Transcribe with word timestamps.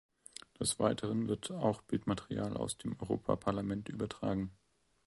Des 0.59 0.79
Weiteren 0.79 1.27
wird 1.27 1.51
auch 1.51 1.83
Bildmaterial 1.83 2.57
aus 2.57 2.75
dem 2.75 2.99
Europaparlament 2.99 3.87
übertragen. 3.87 4.49